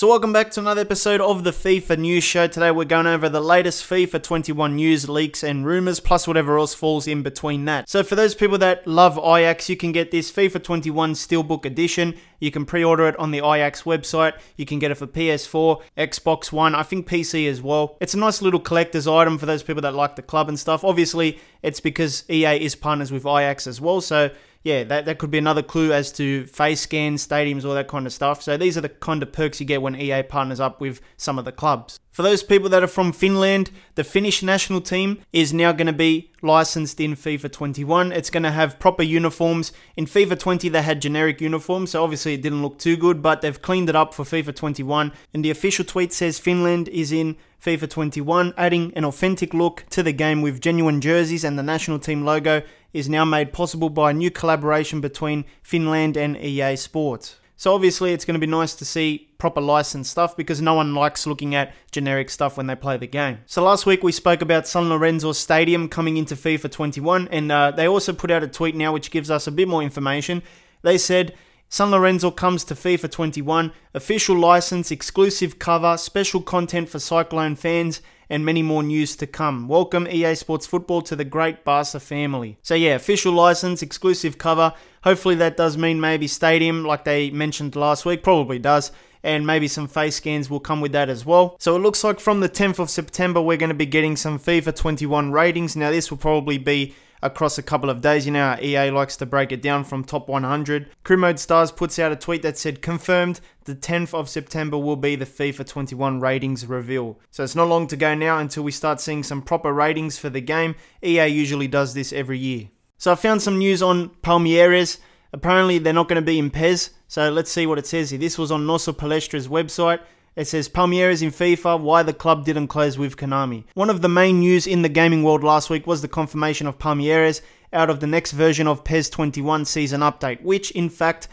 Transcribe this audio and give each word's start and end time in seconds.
So, 0.00 0.08
welcome 0.08 0.32
back 0.32 0.50
to 0.52 0.60
another 0.60 0.80
episode 0.80 1.20
of 1.20 1.44
the 1.44 1.50
FIFA 1.50 1.98
News 1.98 2.24
Show. 2.24 2.46
Today, 2.46 2.70
we're 2.70 2.86
going 2.86 3.06
over 3.06 3.28
the 3.28 3.42
latest 3.42 3.84
FIFA 3.84 4.22
21 4.22 4.74
news, 4.74 5.10
leaks, 5.10 5.44
and 5.44 5.66
rumors, 5.66 6.00
plus 6.00 6.26
whatever 6.26 6.56
else 6.56 6.72
falls 6.72 7.06
in 7.06 7.22
between 7.22 7.66
that. 7.66 7.86
So, 7.86 8.02
for 8.02 8.14
those 8.14 8.34
people 8.34 8.56
that 8.56 8.86
love 8.86 9.18
Ajax, 9.18 9.68
you 9.68 9.76
can 9.76 9.92
get 9.92 10.10
this 10.10 10.32
FIFA 10.32 10.64
21 10.64 11.12
Steelbook 11.12 11.66
Edition. 11.66 12.16
You 12.38 12.50
can 12.50 12.64
pre 12.64 12.82
order 12.82 13.08
it 13.08 13.18
on 13.18 13.30
the 13.30 13.40
Ajax 13.40 13.82
website. 13.82 14.32
You 14.56 14.64
can 14.64 14.78
get 14.78 14.90
it 14.90 14.94
for 14.94 15.06
PS4, 15.06 15.82
Xbox 15.98 16.50
One, 16.50 16.74
I 16.74 16.82
think 16.82 17.06
PC 17.06 17.46
as 17.46 17.60
well. 17.60 17.98
It's 18.00 18.14
a 18.14 18.18
nice 18.18 18.40
little 18.40 18.58
collector's 18.58 19.06
item 19.06 19.36
for 19.36 19.44
those 19.44 19.62
people 19.62 19.82
that 19.82 19.92
like 19.92 20.16
the 20.16 20.22
club 20.22 20.48
and 20.48 20.58
stuff. 20.58 20.82
Obviously, 20.82 21.38
it's 21.62 21.80
because 21.80 22.24
EA 22.30 22.56
is 22.56 22.74
partners 22.74 23.12
with 23.12 23.26
Ajax 23.26 23.66
as 23.66 23.82
well, 23.82 24.00
so 24.00 24.30
yeah, 24.62 24.84
that, 24.84 25.06
that 25.06 25.18
could 25.18 25.30
be 25.30 25.38
another 25.38 25.62
clue 25.62 25.92
as 25.92 26.12
to 26.12 26.46
face 26.46 26.82
scans, 26.82 27.26
stadiums, 27.26 27.64
all 27.64 27.74
that 27.74 27.88
kind 27.88 28.06
of 28.06 28.12
stuff. 28.12 28.42
So 28.42 28.56
these 28.56 28.76
are 28.76 28.82
the 28.82 28.90
kind 28.90 29.22
of 29.22 29.32
perks 29.32 29.58
you 29.58 29.66
get 29.66 29.80
when 29.80 29.96
EA 29.96 30.22
partners 30.22 30.60
up 30.60 30.80
with 30.80 31.00
some 31.16 31.38
of 31.38 31.46
the 31.46 31.52
clubs. 31.52 31.98
For 32.10 32.22
those 32.22 32.42
people 32.42 32.68
that 32.68 32.82
are 32.82 32.88
from 32.88 33.12
Finland, 33.12 33.70
the 33.94 34.04
Finnish 34.04 34.42
national 34.42 34.82
team 34.82 35.22
is 35.32 35.54
now 35.54 35.72
going 35.72 35.86
to 35.86 35.92
be 35.92 36.30
licensed 36.42 37.00
in 37.00 37.14
FIFA 37.14 37.50
21. 37.50 38.12
It's 38.12 38.28
going 38.28 38.42
to 38.42 38.50
have 38.50 38.78
proper 38.78 39.02
uniforms. 39.02 39.72
In 39.96 40.04
FIFA 40.04 40.38
20, 40.38 40.68
they 40.68 40.82
had 40.82 41.00
generic 41.00 41.40
uniforms, 41.40 41.92
so 41.92 42.02
obviously 42.02 42.34
it 42.34 42.42
didn't 42.42 42.62
look 42.62 42.78
too 42.78 42.96
good, 42.96 43.22
but 43.22 43.40
they've 43.40 43.62
cleaned 43.62 43.88
it 43.88 43.96
up 43.96 44.12
for 44.12 44.24
FIFA 44.24 44.54
21. 44.54 45.12
And 45.32 45.44
the 45.44 45.50
official 45.50 45.84
tweet 45.84 46.12
says 46.12 46.38
Finland 46.38 46.88
is 46.88 47.12
in 47.12 47.36
FIFA 47.64 47.88
21, 47.88 48.54
adding 48.56 48.92
an 48.96 49.04
authentic 49.04 49.54
look 49.54 49.84
to 49.90 50.02
the 50.02 50.12
game 50.12 50.42
with 50.42 50.60
genuine 50.60 51.00
jerseys 51.00 51.44
and 51.44 51.58
the 51.58 51.62
national 51.62 51.98
team 51.98 52.24
logo 52.24 52.62
is 52.92 53.08
now 53.08 53.24
made 53.24 53.52
possible 53.52 53.90
by 53.90 54.10
a 54.10 54.14
new 54.14 54.30
collaboration 54.30 55.00
between 55.00 55.44
Finland 55.62 56.16
and 56.16 56.36
EA 56.36 56.76
Sports. 56.76 57.36
So 57.60 57.74
obviously 57.74 58.14
it's 58.14 58.24
going 58.24 58.40
to 58.40 58.46
be 58.46 58.50
nice 58.50 58.74
to 58.76 58.86
see 58.86 59.28
proper 59.36 59.60
licensed 59.60 60.10
stuff 60.10 60.34
because 60.34 60.62
no 60.62 60.72
one 60.72 60.94
likes 60.94 61.26
looking 61.26 61.54
at 61.54 61.74
generic 61.90 62.30
stuff 62.30 62.56
when 62.56 62.66
they 62.66 62.74
play 62.74 62.96
the 62.96 63.06
game. 63.06 63.40
So 63.44 63.62
last 63.62 63.84
week 63.84 64.02
we 64.02 64.12
spoke 64.12 64.40
about 64.40 64.66
San 64.66 64.88
Lorenzo 64.88 65.32
Stadium 65.32 65.86
coming 65.86 66.16
into 66.16 66.34
FIFA 66.34 66.70
21 66.70 67.28
and 67.28 67.52
uh, 67.52 67.70
they 67.70 67.86
also 67.86 68.14
put 68.14 68.30
out 68.30 68.42
a 68.42 68.48
tweet 68.48 68.74
now 68.74 68.94
which 68.94 69.10
gives 69.10 69.30
us 69.30 69.46
a 69.46 69.52
bit 69.52 69.68
more 69.68 69.82
information. 69.82 70.42
They 70.80 70.96
said 70.96 71.34
San 71.72 71.92
Lorenzo 71.92 72.32
comes 72.32 72.64
to 72.64 72.74
FIFA 72.74 73.12
21, 73.12 73.70
official 73.94 74.36
license, 74.36 74.90
exclusive 74.90 75.60
cover, 75.60 75.96
special 75.96 76.42
content 76.42 76.88
for 76.88 76.98
Cyclone 76.98 77.54
fans 77.54 78.02
and 78.28 78.44
many 78.44 78.60
more 78.60 78.82
news 78.82 79.14
to 79.14 79.26
come. 79.28 79.68
Welcome 79.68 80.08
EA 80.08 80.34
Sports 80.34 80.66
Football 80.66 81.00
to 81.02 81.14
the 81.14 81.24
great 81.24 81.64
Barca 81.64 82.00
family. 82.00 82.58
So 82.62 82.74
yeah, 82.74 82.96
official 82.96 83.32
license, 83.32 83.82
exclusive 83.82 84.36
cover. 84.36 84.74
Hopefully 85.04 85.36
that 85.36 85.56
does 85.56 85.76
mean 85.76 86.00
maybe 86.00 86.26
stadium 86.26 86.84
like 86.84 87.04
they 87.04 87.30
mentioned 87.30 87.76
last 87.76 88.04
week, 88.04 88.24
probably 88.24 88.58
does 88.58 88.90
and 89.22 89.46
maybe 89.46 89.68
some 89.68 89.88
face 89.88 90.16
scans 90.16 90.48
will 90.48 90.60
come 90.60 90.80
with 90.80 90.92
that 90.92 91.08
as 91.08 91.24
well. 91.26 91.56
So 91.58 91.76
it 91.76 91.80
looks 91.80 92.04
like 92.04 92.20
from 92.20 92.40
the 92.40 92.48
10th 92.48 92.78
of 92.78 92.90
September, 92.90 93.40
we're 93.40 93.56
going 93.56 93.68
to 93.68 93.74
be 93.74 93.86
getting 93.86 94.16
some 94.16 94.38
FIFA 94.38 94.74
21 94.74 95.32
ratings. 95.32 95.76
Now, 95.76 95.90
this 95.90 96.10
will 96.10 96.18
probably 96.18 96.58
be 96.58 96.94
across 97.22 97.58
a 97.58 97.62
couple 97.62 97.90
of 97.90 98.00
days. 98.00 98.26
You 98.26 98.32
know 98.32 98.56
EA 98.60 98.90
likes 98.90 99.16
to 99.18 99.26
break 99.26 99.52
it 99.52 99.62
down 99.62 99.84
from 99.84 100.04
top 100.04 100.28
100. 100.28 100.90
Career 101.04 101.18
Mode 101.18 101.38
Stars 101.38 101.72
puts 101.72 101.98
out 101.98 102.12
a 102.12 102.16
tweet 102.16 102.42
that 102.42 102.58
said, 102.58 102.82
confirmed 102.82 103.40
the 103.64 103.74
10th 103.74 104.14
of 104.14 104.28
September 104.28 104.78
will 104.78 104.96
be 104.96 105.16
the 105.16 105.26
FIFA 105.26 105.66
21 105.66 106.20
ratings 106.20 106.66
reveal. 106.66 107.18
So 107.30 107.44
it's 107.44 107.54
not 107.54 107.68
long 107.68 107.86
to 107.88 107.96
go 107.96 108.14
now 108.14 108.38
until 108.38 108.62
we 108.62 108.72
start 108.72 109.00
seeing 109.00 109.22
some 109.22 109.42
proper 109.42 109.72
ratings 109.72 110.18
for 110.18 110.30
the 110.30 110.40
game. 110.40 110.74
EA 111.02 111.26
usually 111.26 111.68
does 111.68 111.94
this 111.94 112.12
every 112.12 112.38
year. 112.38 112.68
So 112.98 113.12
I 113.12 113.14
found 113.14 113.42
some 113.42 113.58
news 113.58 113.82
on 113.82 114.10
Palmeiras. 114.22 114.98
Apparently 115.32 115.78
they're 115.78 115.92
not 115.92 116.08
going 116.08 116.20
to 116.20 116.26
be 116.26 116.38
in 116.38 116.50
PES, 116.50 116.90
So 117.08 117.30
let's 117.30 117.50
see 117.50 117.66
what 117.66 117.78
it 117.78 117.86
says 117.86 118.10
here. 118.10 118.18
This 118.18 118.38
was 118.38 118.50
on 118.50 118.66
Nosso 118.66 118.92
Palestra's 118.92 119.48
website. 119.48 120.00
It 120.36 120.46
says 120.46 120.68
Palmeiras 120.68 121.22
in 121.22 121.30
FIFA, 121.30 121.80
why 121.80 122.02
the 122.02 122.12
club 122.12 122.44
didn't 122.44 122.68
close 122.68 122.96
with 122.96 123.16
Konami. 123.16 123.64
One 123.74 123.90
of 123.90 124.00
the 124.00 124.08
main 124.08 124.40
news 124.40 124.66
in 124.66 124.82
the 124.82 124.88
gaming 124.88 125.22
world 125.22 125.42
last 125.42 125.70
week 125.70 125.86
was 125.86 126.02
the 126.02 126.08
confirmation 126.08 126.66
of 126.66 126.78
Palmeiras 126.78 127.40
out 127.72 127.90
of 127.90 128.00
the 128.00 128.06
next 128.06 128.32
version 128.32 128.66
of 128.66 128.84
PES 128.84 129.10
21 129.10 129.64
season 129.64 130.00
update, 130.00 130.40
which 130.42 130.70
in 130.70 130.88
fact 130.88 131.28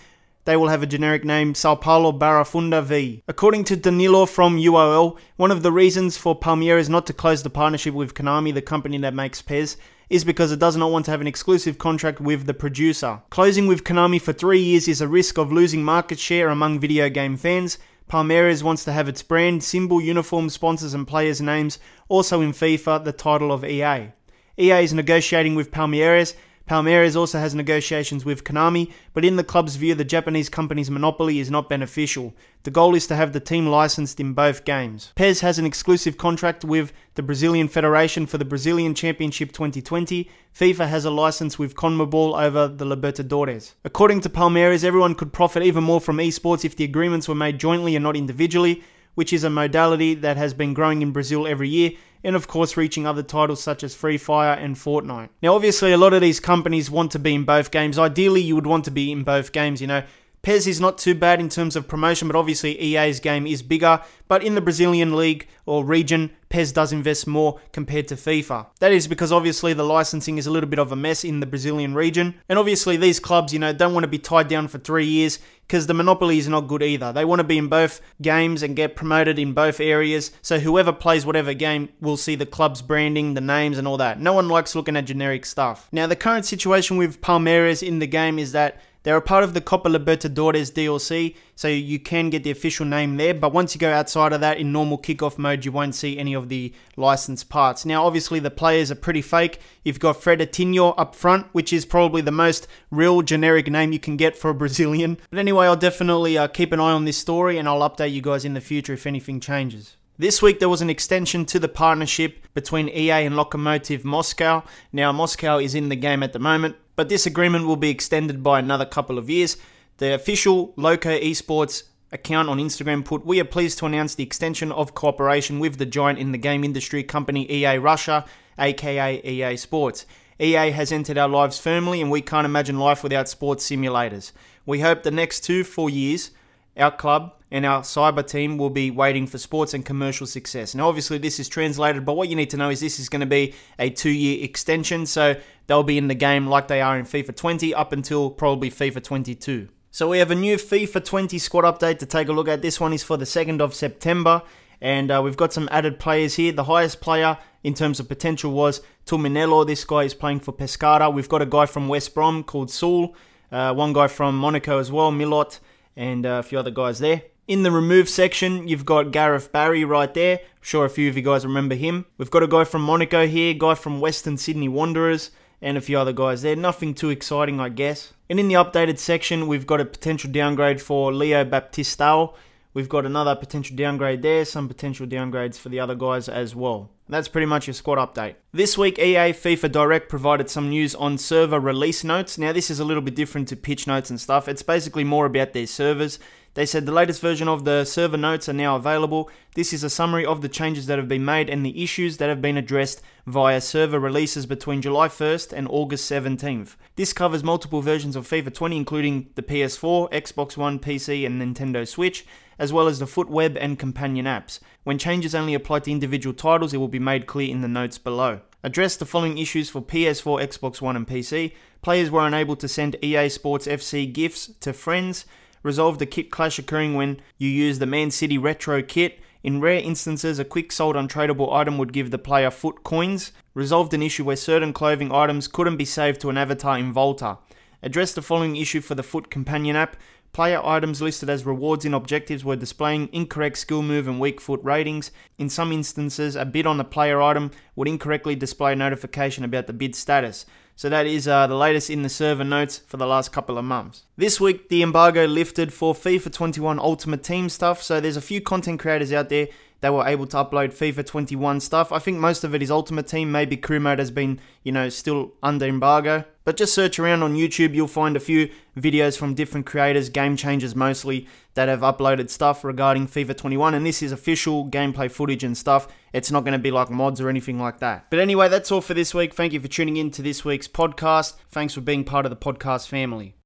they 0.46 0.56
will 0.56 0.70
have 0.70 0.82
a 0.82 0.88
generic 0.88 1.26
name 1.26 1.54
Sao 1.54 1.76
Paulo 1.76 2.12
Barafunda 2.12 2.82
V. 2.82 3.22
According 3.28 3.66
to 3.66 3.76
Danilo 3.76 4.26
from 4.26 4.58
UOL, 4.58 5.18
one 5.36 5.52
of 5.52 5.62
the 5.62 5.72
reasons 5.72 6.18
for 6.18 6.40
Palmeiras 6.40 6.90
not 6.90 7.06
to 7.08 7.14
close 7.14 7.44
the 7.44 7.50
partnership 7.50 7.94
with 7.94 8.14
Konami, 8.14 8.54
the 8.54 8.62
company 8.62 8.98
that 9.00 9.14
makes 9.14 9.42
PES, 9.42 9.78
is 10.10 10.24
because 10.24 10.52
it 10.52 10.60
does 10.60 10.78
not 10.78 10.92
want 10.92 11.06
to 11.06 11.12
have 11.12 11.22
an 11.22 11.28
exclusive 11.28 11.78
contract 11.78 12.20
with 12.20 12.46
the 12.46 12.54
producer. 12.54 13.22
Closing 13.30 13.68
with 13.68 13.84
Konami 13.84 14.22
for 14.22 14.34
three 14.34 14.60
years 14.60 14.88
is 14.88 15.02
a 15.02 15.08
risk 15.08 15.38
of 15.38 15.52
losing 15.52 15.84
market 15.84 16.20
share 16.20 16.50
among 16.50 16.80
video 16.80 17.10
game 17.10 17.36
fans, 17.36 17.78
Palmeiras 18.10 18.64
wants 18.64 18.86
to 18.86 18.94
have 18.94 19.10
its 19.10 19.22
brand, 19.22 19.62
symbol, 19.64 20.00
uniform, 20.00 20.50
sponsors, 20.50 20.94
and 20.94 21.06
players' 21.06 21.42
names 21.42 21.78
also 22.08 22.40
in 22.40 22.54
FIFA, 22.54 23.04
the 23.04 23.12
title 23.12 23.52
of 23.52 23.66
EA. 23.66 24.14
EA 24.58 24.84
is 24.84 24.94
negotiating 24.94 25.56
with 25.56 25.72
Palmeiras 25.72 26.34
Palmeiras 26.68 27.16
also 27.16 27.40
has 27.40 27.56
negotiations 27.56 28.26
with 28.26 28.44
Konami, 28.44 28.92
but 29.14 29.24
in 29.24 29.38
the 29.38 29.44
club's 29.44 29.78
view, 29.78 29.96
the 29.96 30.04
Japanese 30.04 30.50
company's 30.50 30.92
monopoly 30.92 31.40
is 31.40 31.50
not 31.50 31.70
beneficial. 31.70 32.34
The 32.64 32.72
goal 32.72 32.94
is 32.94 33.08
to 33.08 33.16
have 33.16 33.32
the 33.32 33.40
team 33.40 33.68
licensed 33.68 34.20
in 34.20 34.34
both 34.34 34.66
games. 34.66 35.14
PES 35.16 35.40
has 35.40 35.58
an 35.58 35.66
exclusive 35.66 36.18
contract 36.18 36.66
with 36.66 36.92
the 37.16 37.24
Brazilian 37.24 37.70
Federation 37.70 38.26
for 38.26 38.38
the 38.38 38.46
Brazilian 38.46 38.94
Championship 38.94 39.54
2020. 39.54 40.30
FIFA 40.54 40.88
has 40.90 41.06
a 41.06 41.12
license 41.12 41.58
with 41.58 41.76
CONMEBOL 41.76 42.38
over 42.38 42.68
the 42.68 42.86
Libertadores. 42.86 43.74
According 43.86 44.22
to 44.22 44.30
Palmeiras, 44.30 44.84
everyone 44.84 45.16
could 45.16 45.32
profit 45.32 45.64
even 45.64 45.84
more 45.84 46.02
from 46.02 46.18
esports 46.18 46.66
if 46.66 46.76
the 46.76 46.84
agreements 46.84 47.30
were 47.30 47.36
made 47.36 47.60
jointly 47.60 47.96
and 47.96 48.04
not 48.04 48.18
individually 48.18 48.84
which 49.18 49.34
is 49.34 49.44
a 49.44 49.50
modality 49.50 50.14
that 50.14 50.38
has 50.38 50.54
been 50.54 50.76
growing 50.76 51.02
in 51.02 51.12
Brazil 51.12 51.48
every 51.48 51.68
year, 51.68 51.90
and 52.24 52.36
of 52.36 52.48
course 52.48 52.78
reaching 52.78 53.06
other 53.06 53.24
titles 53.24 53.62
such 53.62 53.84
as 53.84 53.96
Free 53.96 54.18
Fire 54.18 54.54
and 54.54 54.76
Fortnite. 54.76 55.30
Now, 55.42 55.56
obviously, 55.56 55.92
a 55.92 55.98
lot 55.98 56.14
of 56.14 56.22
these 56.22 56.40
companies 56.40 56.92
want 56.92 57.12
to 57.12 57.20
be 57.20 57.36
in 57.36 57.44
both 57.44 57.72
games. 57.72 57.98
Ideally, 57.98 58.42
you 58.42 58.56
would 58.56 58.68
want 58.68 58.86
to 58.86 58.92
be 58.92 59.12
in 59.12 59.24
both 59.24 59.52
games, 59.52 59.82
you 59.82 59.88
know. 59.88 60.04
PES 60.48 60.66
is 60.66 60.80
not 60.80 60.98
too 60.98 61.14
bad 61.14 61.42
in 61.42 61.50
terms 61.50 61.76
of 61.76 61.90
promotion, 61.90 62.30
but 62.30 62.38
obviously 62.38 62.82
EA's 62.82 63.20
game 63.20 63.46
is 63.46 63.62
bigger. 63.62 64.02
But 64.30 64.44
in 64.44 64.56
the 64.56 64.62
Brazilian 64.62 65.14
league 65.14 65.46
or 65.66 65.84
region, 65.84 66.32
PES 66.48 66.72
does 66.72 66.94
invest 66.94 67.28
more 67.28 67.60
compared 67.74 68.08
to 68.08 68.16
FIFA. 68.16 68.68
That 68.80 68.94
is 68.94 69.10
because 69.10 69.34
obviously 69.34 69.74
the 69.74 69.84
licensing 69.84 70.38
is 70.38 70.48
a 70.48 70.52
little 70.52 70.70
bit 70.70 70.80
of 70.80 70.90
a 70.94 70.96
mess 70.96 71.26
in 71.26 71.42
the 71.42 71.46
Brazilian 71.46 71.96
region. 71.96 72.36
And 72.48 72.58
obviously 72.58 72.96
these 72.96 73.20
clubs, 73.20 73.52
you 73.52 73.60
know, 73.60 73.74
don't 73.74 73.94
want 73.94 74.06
to 74.06 74.10
be 74.10 74.20
tied 74.20 74.48
down 74.48 74.70
for 74.70 74.78
three 74.78 75.06
years 75.06 75.38
because 75.68 75.88
the 75.88 75.94
monopoly 75.94 76.38
is 76.38 76.48
not 76.48 76.70
good 76.70 76.82
either. 76.82 77.12
They 77.12 77.26
want 77.26 77.42
to 77.42 77.44
be 77.44 77.58
in 77.58 77.68
both 77.68 78.00
games 78.22 78.64
and 78.64 78.74
get 78.74 78.96
promoted 78.96 79.38
in 79.38 79.52
both 79.52 79.82
areas. 79.82 80.32
So 80.42 80.60
whoever 80.60 80.94
plays 80.94 81.26
whatever 81.26 81.54
game 81.54 81.90
will 82.00 82.16
see 82.16 82.36
the 82.36 82.46
club's 82.46 82.82
branding, 82.82 83.34
the 83.34 83.42
names, 83.42 83.78
and 83.78 83.86
all 83.86 83.98
that. 83.98 84.22
No 84.22 84.32
one 84.32 84.48
likes 84.48 84.76
looking 84.76 84.96
at 84.96 85.04
generic 85.04 85.46
stuff. 85.46 85.90
Now, 85.92 86.08
the 86.08 86.16
current 86.16 86.46
situation 86.46 86.96
with 86.96 87.20
Palmeiras 87.20 87.86
in 87.86 88.00
the 88.00 88.08
game 88.08 88.40
is 88.40 88.54
that 88.54 88.82
they're 89.04 89.18
a 89.18 89.22
part 89.22 89.44
of 89.44 89.54
the 89.54 89.62
Copa 89.62 89.90
Libertadores 89.90 90.72
DLC, 90.72 91.36
so 91.56 91.68
you 91.68 92.00
can 92.00 92.30
get 92.30 92.44
the 92.44 92.52
official 92.52 92.86
name 92.86 93.18
there. 93.18 93.34
But 93.34 93.54
once 93.54 93.74
you 93.74 93.80
go 93.80 93.92
outside 93.92 94.34
of 94.34 94.42
that 94.42 94.58
in 94.58 94.72
normal 94.72 94.98
kickoff 94.98 95.38
mode, 95.38 95.66
you 95.66 95.72
won't 95.72 95.96
see 95.96 96.18
any 96.18 96.34
of 96.34 96.50
the 96.50 96.74
licensed 96.96 97.50
parts. 97.50 97.86
Now, 97.86 98.06
obviously, 98.06 98.40
the 98.40 98.52
players 98.52 98.92
are 98.92 98.96
pretty 98.96 99.22
fake. 99.22 99.60
You've 99.84 100.00
got 100.00 100.22
Fredinho 100.22 100.94
up 100.98 101.16
front, 101.16 101.48
which 101.54 101.72
is 101.72 101.86
probably 101.86 102.22
the 102.22 102.32
most 102.32 102.68
real 102.92 103.22
generic 103.22 103.70
name 103.70 103.92
you 103.92 104.00
can 104.00 104.18
get 104.18 104.36
for 104.36 104.50
a 104.50 104.56
Brazilian. 104.56 105.18
But 105.30 105.40
anyway, 105.40 105.68
I'll 105.68 105.76
definitely 105.76 106.38
uh, 106.38 106.48
keep 106.48 106.72
an 106.72 106.80
eye 106.80 106.94
on 106.94 107.06
this 107.06 107.18
story 107.18 107.58
and 107.58 107.68
I'll 107.68 107.88
update 107.88 108.12
you 108.12 108.22
guys 108.22 108.44
in 108.44 108.56
the 108.56 108.62
future 108.62 108.94
if 108.94 109.06
anything 109.06 109.40
changes. 109.40 109.98
This 110.20 110.42
week 110.42 110.60
there 110.60 110.70
was 110.70 110.82
an 110.82 110.90
extension 110.90 111.46
to 111.46 111.60
the 111.60 111.68
partnership 111.68 112.48
between 112.56 112.90
EA 112.90 113.26
and 113.26 113.36
Lokomotiv 113.36 114.04
Moscow. 114.04 114.64
Now, 114.92 115.12
Moscow 115.12 115.60
is 115.60 115.76
in 115.76 115.90
the 115.90 115.96
game 115.96 116.24
at 116.24 116.34
the 116.34 116.40
moment, 116.40 116.76
but 116.98 117.08
this 117.08 117.26
agreement 117.26 117.66
will 117.66 117.78
be 117.78 117.90
extended 117.90 118.44
by 118.44 118.60
another 118.60 118.86
couple 118.86 119.18
of 119.18 119.30
years. 119.30 119.56
The 120.00 120.14
official 120.14 120.74
Loco 120.76 121.18
Esports 121.18 121.84
account 122.12 122.50
on 122.50 122.58
Instagram 122.58 123.06
put, 123.06 123.26
We 123.26 123.40
are 123.40 123.46
pleased 123.46 123.78
to 123.80 123.86
announce 123.86 124.16
the 124.16 124.24
extension 124.24 124.72
of 124.72 124.96
cooperation 124.96 125.60
with 125.60 125.78
the 125.78 125.86
giant 125.86 126.20
in 126.20 126.32
the 126.34 126.38
game 126.38 126.64
industry 126.64 127.04
company 127.04 127.50
EA 127.50 127.78
Russia, 127.78 128.26
aka 128.60 129.22
EA 129.24 129.56
Sports. 129.56 130.06
EA 130.40 130.72
has 130.72 130.92
entered 130.92 131.18
our 131.18 131.30
lives 131.30 131.60
firmly, 131.60 132.02
and 132.02 132.12
we 132.12 132.22
can't 132.22 132.46
imagine 132.46 132.80
life 132.80 133.04
without 133.04 133.30
sports 133.30 133.68
simulators. 133.70 134.32
We 134.66 134.82
hope 134.82 135.04
the 135.04 135.12
next 135.12 135.42
two, 135.42 135.64
four 135.64 135.90
years, 135.90 136.32
our 136.76 136.92
club 136.92 137.34
and 137.52 137.66
our 137.66 137.82
cyber 137.82 138.26
team 138.26 138.58
will 138.58 138.70
be 138.70 138.92
waiting 138.92 139.26
for 139.26 139.38
sports 139.38 139.74
and 139.74 139.86
commercial 139.86 140.28
success. 140.28 140.76
Now, 140.76 140.88
obviously, 140.88 141.18
this 141.18 141.40
is 141.40 141.48
translated, 141.48 142.06
but 142.06 142.14
what 142.14 142.30
you 142.30 142.36
need 142.36 142.50
to 142.52 142.58
know 142.58 142.70
is 142.70 142.80
this 142.80 143.00
is 143.00 143.10
going 143.10 143.22
to 143.22 143.26
be 143.26 143.54
a 143.80 143.90
two 143.90 144.10
year 144.10 144.44
extension, 144.44 145.06
so 145.06 145.36
they'll 145.68 145.84
be 145.84 145.98
in 145.98 146.08
the 146.08 146.16
game 146.16 146.48
like 146.48 146.68
they 146.68 146.82
are 146.82 146.98
in 146.98 147.06
FIFA 147.06 147.36
20 147.36 147.74
up 147.74 147.92
until 147.94 148.30
probably 148.30 148.70
FIFA 148.70 149.04
22. 149.04 149.70
So, 149.92 150.10
we 150.10 150.20
have 150.20 150.32
a 150.32 150.36
new 150.36 150.58
FIFA 150.58 151.04
20 151.04 151.38
squad 151.40 151.64
update 151.64 152.00
to 152.00 152.06
take 152.06 152.28
a 152.28 152.34
look 152.34 152.48
at. 152.48 152.62
This 152.62 152.80
one 152.80 152.94
is 152.94 153.04
for 153.04 153.18
the 153.18 153.26
2nd 153.26 153.62
of 153.62 153.74
September, 153.74 154.44
and 154.82 155.10
uh, 155.10 155.22
we've 155.24 155.38
got 155.38 155.54
some 155.54 155.70
added 155.72 156.00
players 156.00 156.36
here. 156.36 156.52
The 156.52 156.66
highest 156.66 157.02
player 157.02 157.38
in 157.64 157.74
terms 157.74 158.00
of 158.00 158.08
potential 158.08 158.52
was 158.52 158.82
Tuminello. 159.06 159.66
This 159.66 159.84
guy 159.86 160.04
is 160.04 160.14
playing 160.14 160.42
for 160.42 160.52
Pescara. 160.52 161.12
We've 161.12 161.30
got 161.30 161.42
a 161.42 161.46
guy 161.46 161.66
from 161.66 161.88
West 161.88 162.14
Brom 162.14 162.44
called 162.44 162.70
Saul, 162.70 163.16
uh, 163.52 163.74
one 163.74 163.94
guy 163.94 164.08
from 164.08 164.38
Monaco 164.38 164.80
as 164.80 164.92
well, 164.92 165.12
Milot, 165.12 165.60
and 165.98 166.26
uh, 166.26 166.40
a 166.40 166.44
few 166.44 166.58
other 166.58 166.72
guys 166.72 167.00
there. 167.00 167.24
In 167.48 167.64
the 167.64 167.72
remove 167.72 168.08
section, 168.08 168.68
you've 168.68 168.86
got 168.86 169.12
Gareth 169.12 169.52
Barry 169.52 169.84
right 169.84 170.14
there. 170.14 170.38
I'm 170.38 170.62
sure 170.62 170.86
a 170.86 170.90
few 170.90 171.10
of 171.10 171.16
you 171.16 171.24
guys 171.24 171.46
remember 171.46 171.76
him. 171.76 172.06
We've 172.18 172.32
got 172.32 172.44
a 172.44 172.48
guy 172.48 172.64
from 172.66 172.82
Monaco 172.82 173.26
here, 173.26 173.54
guy 173.54 173.74
from 173.74 174.00
Western 174.00 174.38
Sydney 174.38 174.68
Wanderers, 174.68 175.32
and 175.62 175.78
a 175.78 175.82
few 175.82 175.98
other 175.98 176.14
guys 176.14 176.42
there. 176.42 176.56
Nothing 176.56 176.94
too 176.94 177.10
exciting, 177.10 177.60
I 177.60 177.70
guess. 177.70 178.14
And 178.30 178.40
in 178.40 178.50
the 178.50 178.56
updated 178.56 179.00
section, 179.00 179.48
we've 179.48 179.66
got 179.66 179.82
a 179.82 179.86
potential 179.86 180.32
downgrade 180.32 180.82
for 180.82 181.14
Leo 181.14 181.46
Baptistao. 181.46 182.36
We've 182.78 182.88
got 182.88 183.08
another 183.08 183.36
potential 183.36 183.76
downgrade 183.76 184.22
there, 184.22 184.46
some 184.46 184.68
potential 184.68 185.08
downgrades 185.08 185.58
for 185.58 185.70
the 185.70 185.80
other 185.80 185.96
guys 185.96 186.30
as 186.30 186.56
well. 186.56 186.92
That's 187.10 187.28
pretty 187.28 187.48
much 187.48 187.66
your 187.66 187.74
squad 187.74 187.98
update. 187.98 188.36
This 188.54 188.78
week, 188.78 189.00
EA 189.00 189.34
FIFA 189.34 189.72
Direct 189.72 190.10
provided 190.10 190.48
some 190.48 190.70
news 190.70 190.94
on 190.94 191.18
server 191.18 191.60
release 191.60 192.04
notes. 192.04 192.38
Now, 192.38 192.54
this 192.54 192.70
is 192.70 192.80
a 192.80 192.86
little 192.86 193.02
bit 193.02 193.16
different 193.16 193.48
to 193.48 193.56
patch 193.56 193.88
notes 193.88 194.12
and 194.12 194.22
stuff. 194.22 194.48
It's 194.48 194.62
basically 194.62 195.04
more 195.04 195.26
about 195.26 195.54
their 195.54 195.66
servers. 195.66 196.20
They 196.58 196.66
said 196.66 196.88
the 196.88 196.92
latest 196.92 197.22
version 197.22 197.48
of 197.48 197.66
the 197.66 197.86
server 197.86 198.18
notes 198.18 198.50
are 198.50 198.54
now 198.54 198.78
available. 198.78 199.30
This 199.54 199.74
is 199.74 199.84
a 199.84 199.92
summary 199.92 200.26
of 200.26 200.42
the 200.42 200.50
changes 200.50 200.88
that 200.88 200.98
have 200.98 201.08
been 201.08 201.24
made 201.24 201.52
and 201.52 201.64
the 201.64 201.84
issues 201.84 202.18
that 202.18 202.30
have 202.30 202.42
been 202.42 202.58
addressed 202.58 203.00
via 203.28 203.62
server 203.62 204.00
releases 204.00 204.48
between 204.48 204.82
July 204.82 205.08
1st 205.08 205.54
and 205.54 205.68
August 205.70 206.10
17th. 206.10 206.76
This 206.96 207.14
covers 207.14 207.44
multiple 207.44 207.84
versions 207.84 208.16
of 208.16 208.28
FIFA 208.28 208.56
20, 208.56 208.76
including 208.76 209.30
the 209.36 209.44
PS4, 209.44 210.12
Xbox 210.12 210.58
One, 210.58 210.80
PC, 210.80 211.28
and 211.28 211.40
Nintendo 211.40 211.88
Switch, 211.88 212.26
as 212.58 212.74
well 212.74 212.88
as 212.88 212.98
the 212.98 213.06
FUT 213.06 213.30
Web 213.30 213.56
and 213.62 213.78
companion 213.78 214.26
apps. 214.26 214.60
When 214.84 214.98
changes 214.98 215.36
only 215.36 215.54
apply 215.54 215.82
to 215.82 215.92
individual 215.92 216.34
titles, 216.34 216.74
it 216.74 216.78
will 216.78 216.88
be 216.88 216.98
made 216.98 217.28
clear 217.28 217.52
in 217.52 217.62
the 217.62 217.68
notes 217.68 218.00
below. 218.00 218.42
Address 218.64 218.96
the 218.96 219.06
following 219.06 219.38
issues 219.38 219.70
for 219.70 219.84
PS4, 219.84 220.42
Xbox 220.48 220.82
One, 220.82 220.96
and 220.96 221.08
PC. 221.08 221.54
Players 221.84 222.10
were 222.10 222.26
unable 222.26 222.56
to 222.56 222.68
send 222.68 222.96
EA 223.04 223.30
Sports 223.30 223.68
FC 223.68 224.12
gifts 224.12 224.48
to 224.62 224.74
friends 224.74 225.28
resolve 225.68 226.00
the 226.00 226.06
kit 226.06 226.32
clash 226.32 226.58
occurring 226.58 226.96
when 226.96 227.20
you 227.38 227.50
use 227.50 227.78
the 227.78 227.86
Man 227.86 228.10
City 228.10 228.38
Retro 228.38 228.82
kit. 228.82 229.20
In 229.44 229.62
rare 229.62 229.80
instances, 229.80 230.40
a 230.40 230.46
quick 230.46 230.72
sold 230.72 230.96
untradeable 230.96 231.54
item 231.54 231.78
would 231.78 231.94
give 231.94 232.10
the 232.10 232.18
player 232.18 232.50
FUT 232.50 232.84
coins. 232.84 233.34
Resolved 233.54 233.94
an 233.94 234.02
issue 234.02 234.24
where 234.24 234.36
certain 234.36 234.74
clothing 234.74 235.12
items 235.12 235.48
couldn't 235.48 235.78
be 235.78 235.86
saved 235.86 236.22
to 236.22 236.30
an 236.30 236.38
avatar 236.38 236.80
in 236.80 236.92
Volta. 236.92 237.38
Addressed 237.84 238.16
the 238.16 238.22
following 238.22 238.56
issue 238.56 238.82
for 238.82 238.96
the 238.96 239.04
FUT 239.04 239.30
companion 239.30 239.76
app. 239.76 239.98
Player 240.34 240.62
items 240.64 241.02
listed 241.02 241.30
as 241.30 241.46
rewards 241.46 241.84
in 241.84 241.94
objectives 241.94 242.46
were 242.46 242.56
displaying 242.56 243.10
incorrect 243.12 243.58
skill 243.58 243.82
move 243.82 244.08
and 244.08 244.20
weak 244.20 244.40
foot 244.40 244.62
ratings. 244.64 245.12
In 245.38 245.50
some 245.50 245.72
instances, 245.72 246.36
a 246.36 246.46
bid 246.46 246.66
on 246.66 246.80
a 246.80 246.84
player 246.84 247.22
item 247.22 247.52
would 247.76 247.88
incorrectly 247.88 248.36
display 248.36 248.74
a 248.74 248.76
notification 248.76 249.44
about 249.44 249.68
the 249.68 249.74
bid 249.74 249.96
status. 249.96 250.46
So 250.78 250.90
that 250.90 251.08
is 251.08 251.28
uh, 251.28 251.48
the 251.48 251.56
latest 251.56 251.90
in 251.90 252.04
the 252.04 252.10
server 252.10 252.44
notes 252.44 252.78
for 252.78 252.98
the 252.98 253.08
last 253.08 253.32
couple 253.32 253.58
of 253.58 253.66
months. 253.66 254.04
This 254.16 254.40
week, 254.40 254.70
the 254.70 254.84
embargo 254.84 255.26
lifted 255.26 255.74
for 255.74 255.96
FIFA 255.96 256.32
21 256.32 256.78
Ultimate 256.78 257.24
Team 257.24 257.50
stuff. 257.50 257.82
So 257.82 258.00
there's 258.00 258.16
a 258.16 258.22
few 258.22 258.42
content 258.42 258.80
creators 258.80 259.12
out 259.12 259.30
there 259.30 259.48
that 259.82 259.92
were 259.92 260.06
able 260.06 260.28
to 260.28 260.38
upload 260.38 260.76
FIFA 260.76 261.04
21 261.04 261.62
stuff. 261.62 261.92
I 261.92 261.98
think 261.98 262.20
most 262.20 262.44
of 262.44 262.54
it 262.54 262.62
is 262.62 262.70
Ultimate 262.70 263.08
Team. 263.08 263.32
Maybe 263.32 263.58
Career 263.58 263.80
Mode 263.80 263.98
has 263.98 264.12
been, 264.12 264.40
you 264.62 264.72
know, 264.72 264.88
still 264.90 265.34
under 265.42 265.66
embargo. 265.66 266.26
But 266.48 266.56
just 266.56 266.74
search 266.74 266.98
around 266.98 267.24
on 267.24 267.36
YouTube, 267.36 267.76
you'll 267.76 267.90
find 267.90 268.16
a 268.16 268.22
few 268.22 268.50
videos 268.80 269.18
from 269.18 269.34
different 269.34 269.66
creators, 269.66 270.08
game 270.08 270.38
changers 270.38 270.78
mostly, 270.78 271.28
that 271.56 271.68
have 271.68 271.82
uploaded 271.82 272.30
stuff 272.30 272.64
regarding 272.64 273.06
FIFA 273.06 273.36
21. 273.36 273.74
And 273.74 273.86
this 273.86 274.02
is 274.02 274.14
official 274.14 274.66
gameplay 274.66 275.12
footage 275.12 275.44
and 275.44 275.58
stuff. 275.58 275.90
It's 276.14 276.32
not 276.32 276.46
going 276.46 276.54
to 276.54 276.58
be 276.58 276.72
like 276.72 276.90
mods 276.90 277.20
or 277.20 277.28
anything 277.28 277.60
like 277.60 277.80
that. 277.80 278.10
But 278.10 278.20
anyway, 278.20 278.48
that's 278.48 278.72
all 278.72 278.80
for 278.80 278.94
this 278.94 279.14
week. 279.14 279.34
Thank 279.34 279.52
you 279.52 279.60
for 279.60 279.68
tuning 279.68 279.98
in 279.98 280.10
to 280.12 280.22
this 280.22 280.46
week's 280.46 280.70
podcast. 280.70 281.34
Thanks 281.50 281.74
for 281.74 281.82
being 281.82 282.06
part 282.06 282.26
of 282.26 282.30
the 282.30 282.38
podcast 282.38 282.88
family. 282.88 283.36